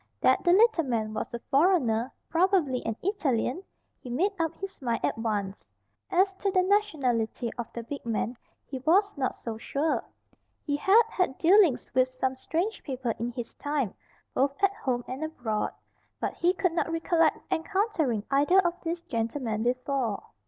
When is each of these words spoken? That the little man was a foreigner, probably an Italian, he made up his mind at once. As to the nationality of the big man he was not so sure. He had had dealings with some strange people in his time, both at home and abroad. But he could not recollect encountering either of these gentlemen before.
That 0.19 0.43
the 0.43 0.51
little 0.51 0.83
man 0.85 1.13
was 1.13 1.31
a 1.31 1.37
foreigner, 1.51 2.11
probably 2.27 2.83
an 2.87 2.95
Italian, 3.03 3.61
he 3.99 4.09
made 4.09 4.31
up 4.39 4.55
his 4.55 4.81
mind 4.81 5.05
at 5.05 5.15
once. 5.15 5.69
As 6.09 6.33
to 6.37 6.49
the 6.49 6.63
nationality 6.63 7.51
of 7.55 7.71
the 7.71 7.83
big 7.83 8.03
man 8.03 8.35
he 8.65 8.79
was 8.79 9.15
not 9.15 9.35
so 9.35 9.59
sure. 9.59 10.03
He 10.65 10.75
had 10.75 11.03
had 11.11 11.37
dealings 11.37 11.93
with 11.93 12.07
some 12.07 12.35
strange 12.35 12.81
people 12.81 13.13
in 13.19 13.31
his 13.33 13.53
time, 13.53 13.93
both 14.33 14.63
at 14.63 14.73
home 14.73 15.03
and 15.07 15.23
abroad. 15.23 15.71
But 16.19 16.33
he 16.33 16.53
could 16.55 16.71
not 16.73 16.91
recollect 16.91 17.37
encountering 17.51 18.23
either 18.31 18.57
of 18.57 18.81
these 18.81 19.03
gentlemen 19.03 19.61
before. 19.61 20.23